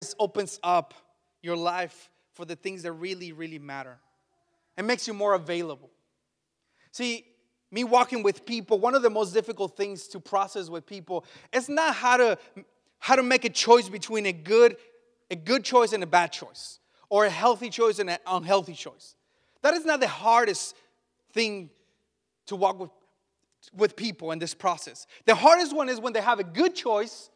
[0.00, 0.94] This opens up
[1.42, 3.98] your life for the things that really, really matter.
[4.76, 5.90] It makes you more available.
[6.92, 7.26] See,
[7.70, 11.68] me walking with people, one of the most difficult things to process with people is
[11.68, 12.38] not how to
[12.98, 14.76] how to make a choice between a good
[15.30, 19.14] a good choice and a bad choice or a healthy choice and an unhealthy choice.
[19.62, 20.74] That is not the hardest
[21.32, 21.70] thing
[22.46, 22.90] to walk with,
[23.74, 25.06] with people in this process.
[25.26, 27.30] The hardest one is when they have a good choice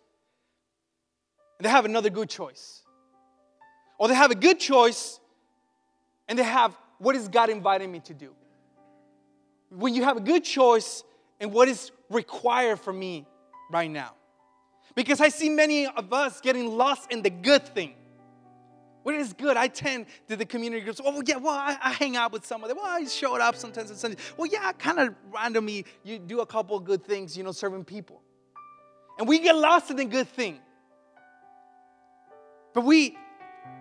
[1.58, 2.82] and they have another good choice.
[3.98, 5.20] Or they have a good choice
[6.28, 8.34] and they have what is God inviting me to do?
[9.70, 11.04] When you have a good choice
[11.40, 13.26] and what is required for me
[13.70, 14.14] right now.
[14.94, 17.94] Because I see many of us getting lost in the good thing.
[19.02, 19.56] What is good?
[19.56, 21.00] I tend to the community groups.
[21.04, 22.78] Oh, yeah, well, I, I hang out with some of them.
[22.78, 24.16] Well, I showed up sometimes on Sunday.
[24.36, 27.84] Well, yeah, kind of randomly, you do a couple of good things, you know, serving
[27.84, 28.22] people.
[29.18, 30.58] And we get lost in the good thing.
[32.74, 33.16] But we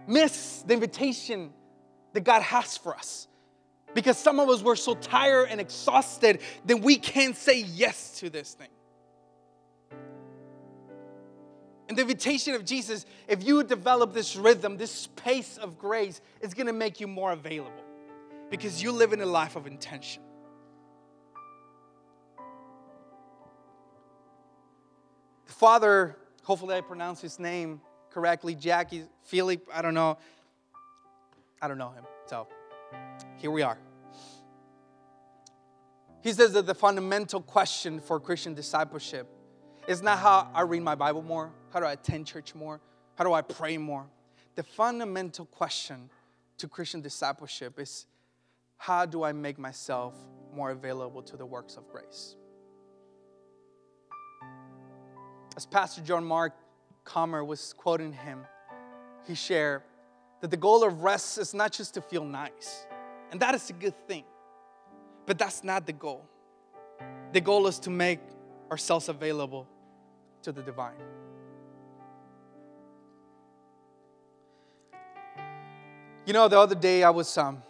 [0.07, 1.51] miss the invitation
[2.13, 3.27] that God has for us.
[3.93, 8.29] Because some of us were so tired and exhausted that we can't say yes to
[8.29, 8.69] this thing.
[11.89, 16.53] And the invitation of Jesus, if you develop this rhythm, this pace of grace, is
[16.53, 17.83] gonna make you more available
[18.49, 20.23] because you live in a life of intention.
[25.45, 27.81] The father, hopefully I pronounce his name
[28.13, 30.17] correctly, Jackie, Philip, I don't know.
[31.61, 32.03] I don't know him.
[32.27, 32.47] So
[33.37, 33.77] here we are.
[36.21, 39.27] He says that the fundamental question for Christian discipleship
[39.87, 42.79] is not how I read my Bible more, how do I attend church more,
[43.15, 44.05] how do I pray more.
[44.55, 46.09] The fundamental question
[46.59, 48.05] to Christian discipleship is
[48.77, 50.13] how do I make myself
[50.53, 52.35] more available to the works of grace?
[55.57, 56.53] As Pastor John Mark
[57.03, 58.45] Comer was quoting him,
[59.27, 59.81] he shared
[60.41, 62.85] that the goal of rest is not just to feel nice,
[63.31, 64.25] and that is a good thing.
[65.25, 66.27] But that's not the goal.
[67.31, 68.19] The goal is to make
[68.69, 69.67] ourselves available
[70.41, 70.95] to the divine.
[76.25, 77.61] You know, the other day I was um,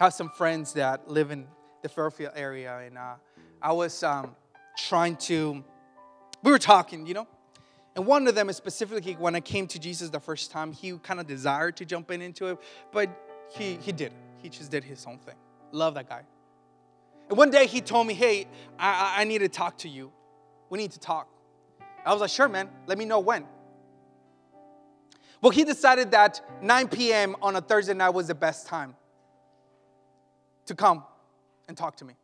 [0.00, 1.46] I have some friends that live in
[1.82, 3.14] the Fairfield area, and uh,
[3.62, 4.34] I was um,
[4.76, 5.64] trying to.
[6.42, 7.26] We were talking, you know,
[7.96, 10.96] and one of them is specifically, when I came to Jesus the first time, he
[10.98, 12.58] kind of desired to jump in into it,
[12.92, 13.10] but
[13.50, 14.12] he he did.
[14.40, 15.34] He just did his own thing.
[15.72, 16.22] Love that guy.
[17.28, 18.46] And one day he told me, "Hey,
[18.78, 20.12] I, I need to talk to you.
[20.70, 21.28] We need to talk."
[22.06, 22.68] I was like, "Sure, man.
[22.86, 23.46] Let me know when."
[25.40, 27.36] Well, he decided that 9 p.m.
[27.42, 28.94] on a Thursday night was the best time
[30.66, 31.04] to come
[31.68, 32.14] and talk to me.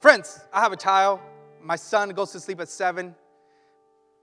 [0.00, 1.20] Friends, I have a child.
[1.66, 3.12] My son goes to sleep at 7.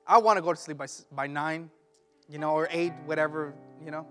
[0.07, 1.69] I want to go to sleep by, by 9,
[2.29, 4.07] you know, or 8, whatever, you know.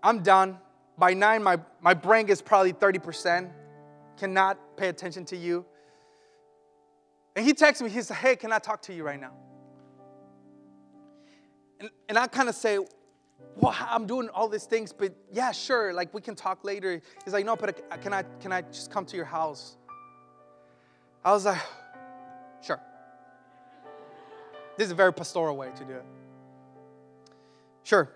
[0.00, 0.58] I'm done.
[0.96, 3.50] By 9, my, my brain is probably 30%,
[4.16, 5.64] cannot pay attention to you.
[7.34, 9.32] And he texts me, he said, Hey, can I talk to you right now?
[11.80, 12.78] And, and I kind of say,
[13.56, 17.02] well, I'm doing all these things, but yeah, sure, like we can talk later.
[17.24, 19.76] He's like, no, but can I, can I just come to your house?
[21.24, 21.58] I was like,
[22.62, 22.80] sure.
[24.76, 26.04] This is a very pastoral way to do it.
[27.84, 28.08] Sure.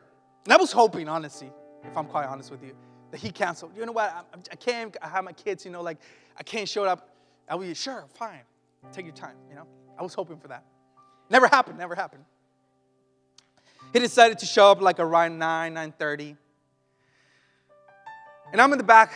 [0.44, 1.50] And I was hoping, honestly,
[1.82, 2.75] if I'm quite honest with you,
[3.10, 3.72] that he canceled.
[3.77, 4.10] You know what?
[4.10, 5.99] I, I can't, I have my kids, you know, like,
[6.37, 7.10] I can't show up.
[7.49, 8.41] I was, sure, fine.
[8.93, 9.66] Take your time, you know?
[9.99, 10.65] I was hoping for that.
[11.31, 12.25] Never happened, never happened.
[13.93, 16.37] He decided to show up like around 9, 9.30.
[18.53, 19.12] And I'm in the back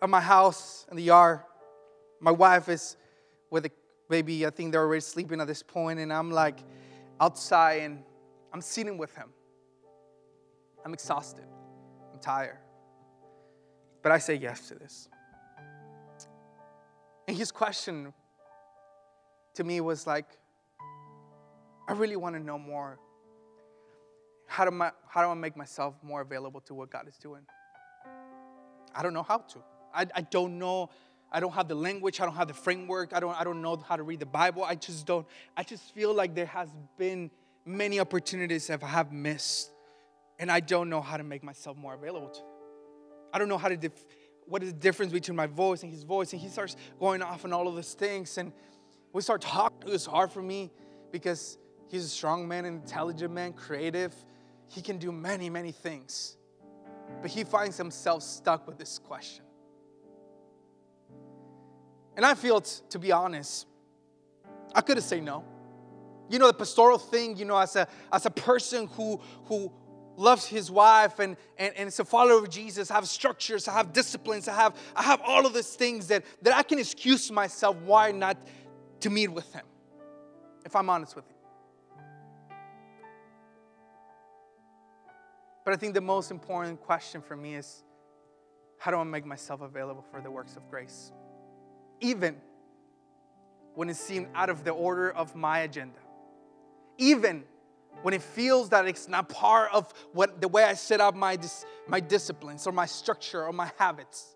[0.00, 1.40] of my house in the yard.
[2.20, 2.96] My wife is
[3.50, 3.70] with the
[4.10, 4.44] baby.
[4.44, 6.58] I think they're already sleeping at this point, And I'm like
[7.20, 8.02] outside and
[8.52, 9.30] I'm sitting with him.
[10.84, 11.46] I'm exhausted.
[12.12, 12.58] I'm tired.
[14.02, 15.08] But I say yes to this.
[17.28, 18.12] And his question
[19.54, 20.26] to me was like,
[21.88, 22.98] I really want to know more
[24.46, 27.42] how do, my, how do I make myself more available to what God is doing?
[28.92, 29.58] I don't know how to.
[29.94, 30.90] I, I don't know.
[31.32, 32.20] I don't have the language.
[32.20, 33.12] I don't have the framework.
[33.12, 34.64] I don't, I don't know how to read the Bible.
[34.64, 35.26] I just don't.
[35.56, 36.68] I just feel like there has
[36.98, 37.30] been
[37.64, 39.70] many opportunities that I have missed,
[40.38, 42.40] and I don't know how to make myself more available to.
[42.40, 42.48] them.
[43.32, 43.90] I don't know how to.
[44.46, 46.32] What is the difference between my voice and his voice?
[46.32, 48.52] And he starts going off on all of these things, and
[49.12, 49.88] we start talking.
[49.88, 50.70] It was hard for me
[51.12, 54.14] because he's a strong man, an intelligent man, creative
[54.70, 56.36] he can do many, many things.
[57.20, 59.44] But he finds himself stuck with this question.
[62.20, 63.66] And I feel, t- to be honest,
[64.74, 65.42] I could have said no.
[66.28, 69.72] you know, the pastoral thing, you know, as a, as a person who, who
[70.18, 73.72] loves his wife and, and, and is a follower of Jesus, I have structures, I
[73.72, 77.32] have disciplines, I have, I have all of these things that, that I can excuse
[77.32, 78.36] myself why not
[79.00, 79.64] to meet with him,
[80.66, 81.36] if I'm honest with you.
[85.64, 87.82] But I think the most important question for me is
[88.76, 91.12] how do I make myself available for the works of grace?
[92.00, 92.36] Even
[93.74, 95.98] when it seemed out of the order of my agenda.
[96.98, 97.44] Even
[98.02, 101.36] when it feels that it's not part of what the way I set up my,
[101.36, 104.34] dis, my disciplines or my structure or my habits.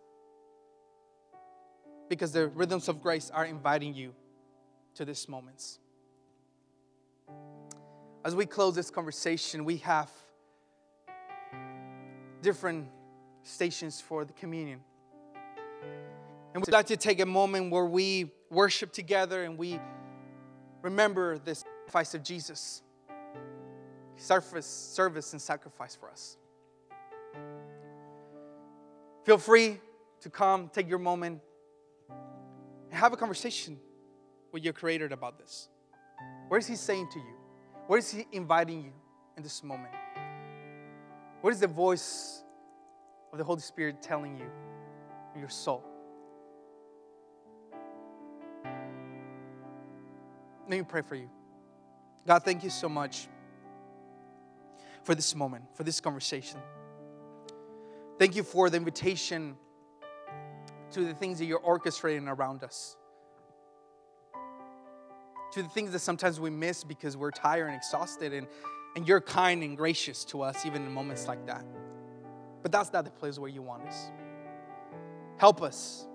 [2.08, 4.14] Because the rhythms of grace are inviting you
[4.94, 5.78] to these moments.
[8.24, 10.10] As we close this conversation, we have
[12.40, 12.88] different
[13.42, 14.80] stations for the communion.
[16.54, 19.80] And we'd like to take a moment where we worship together and we
[20.82, 22.82] remember the sacrifice of Jesus.
[24.16, 26.36] Service, service and sacrifice for us.
[29.24, 29.80] Feel free
[30.20, 31.40] to come, take your moment,
[32.08, 33.76] and have a conversation
[34.52, 35.68] with your Creator about this.
[36.46, 37.34] What is He saying to you?
[37.88, 38.92] What is He inviting you
[39.36, 39.92] in this moment?
[41.40, 42.44] What is the voice
[43.32, 44.46] of the Holy Spirit telling you
[45.34, 45.84] in your soul?
[50.68, 51.28] Let me pray for you.
[52.26, 53.28] God, thank you so much
[55.02, 56.58] for this moment, for this conversation.
[58.18, 59.56] Thank you for the invitation
[60.92, 62.96] to the things that you're orchestrating around us,
[65.52, 68.46] to the things that sometimes we miss because we're tired and exhausted, and
[68.96, 71.64] and you're kind and gracious to us even in moments like that.
[72.62, 74.10] But that's not the place where you want us.
[75.36, 76.06] Help us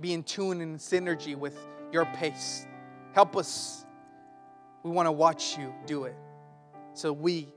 [0.00, 1.56] be in tune and synergy with
[1.92, 2.66] your pace.
[3.12, 3.84] Help us.
[4.82, 6.14] We want to watch you do it
[6.94, 7.48] so we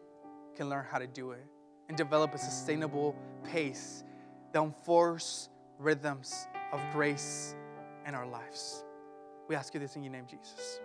[0.55, 1.45] can learn how to do it
[1.87, 4.03] and develop a sustainable pace
[4.51, 7.55] that enforce rhythms of grace
[8.07, 8.83] in our lives.
[9.47, 10.79] We ask you this in your name, Jesus.